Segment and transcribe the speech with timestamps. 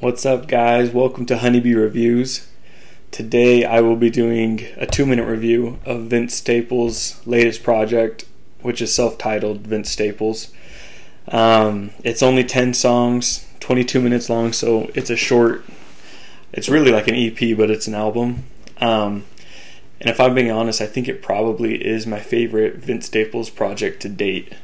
[0.00, 0.90] What's up, guys?
[0.90, 2.48] Welcome to Honeybee Reviews.
[3.12, 8.24] Today I will be doing a two minute review of Vince Staples' latest project,
[8.60, 10.52] which is self titled Vince Staples.
[11.28, 15.64] Um, it's only 10 songs, 22 minutes long, so it's a short,
[16.52, 18.46] it's really like an EP, but it's an album.
[18.78, 19.24] Um,
[20.00, 24.02] and if I'm being honest, I think it probably is my favorite Vince Staples project
[24.02, 24.54] to date.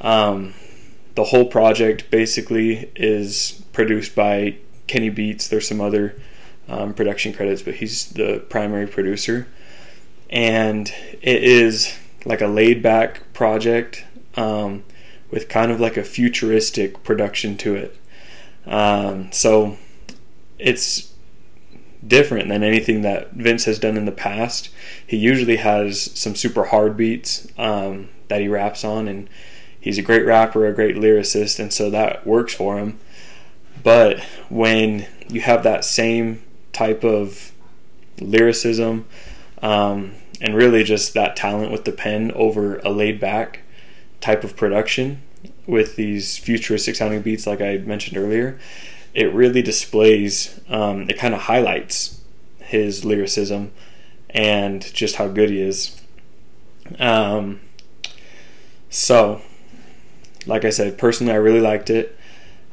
[0.00, 0.54] Um,
[1.14, 4.56] the whole project basically is produced by
[4.86, 5.48] Kenny Beats.
[5.48, 6.16] There's some other
[6.68, 9.46] um, production credits, but he's the primary producer.
[10.30, 11.94] And it is
[12.24, 14.04] like a laid back project
[14.36, 14.84] um,
[15.30, 17.96] with kind of like a futuristic production to it.
[18.66, 19.76] Um, so
[20.58, 21.12] it's
[22.06, 24.70] different than anything that Vince has done in the past.
[25.06, 29.28] He usually has some super hard beats um, that he raps on, and
[29.82, 32.98] he's a great rapper, a great lyricist, and so that works for him.
[33.82, 37.52] But when you have that same type of
[38.20, 39.06] lyricism
[39.60, 43.60] um, and really just that talent with the pen over a laid back
[44.20, 45.20] type of production
[45.66, 48.58] with these futuristic sounding beats, like I mentioned earlier,
[49.14, 52.20] it really displays, um, it kind of highlights
[52.60, 53.72] his lyricism
[54.30, 56.00] and just how good he is.
[57.00, 57.60] Um,
[58.88, 59.42] so,
[60.46, 62.18] like I said, personally, I really liked it.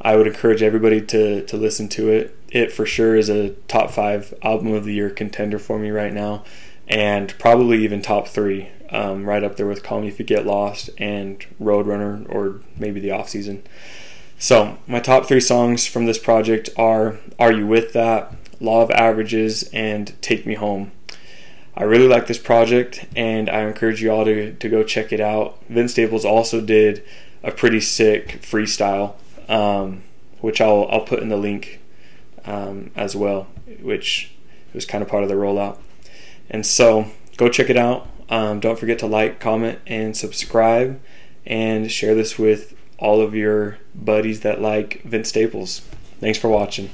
[0.00, 2.36] I would encourage everybody to to listen to it.
[2.50, 6.12] It for sure is a top five album of the year contender for me right
[6.12, 6.44] now,
[6.86, 10.46] and probably even top three, um, right up there with "Call Me If You Get
[10.46, 13.62] Lost" and "Roadrunner" or maybe the off season.
[14.38, 18.90] So my top three songs from this project are "Are You With That," "Law of
[18.92, 20.92] Averages," and "Take Me Home."
[21.76, 25.20] I really like this project, and I encourage you all to, to go check it
[25.20, 25.62] out.
[25.68, 27.04] Vince Staples also did
[27.42, 29.14] a pretty sick freestyle,
[29.48, 30.02] um,
[30.40, 31.80] which I'll I'll put in the link
[32.44, 33.48] um, as well,
[33.80, 34.32] which
[34.74, 35.78] was kind of part of the rollout.
[36.50, 38.08] And so go check it out.
[38.30, 41.00] Um, don't forget to like, comment, and subscribe,
[41.46, 45.80] and share this with all of your buddies that like Vince Staples.
[46.20, 46.90] Thanks for watching.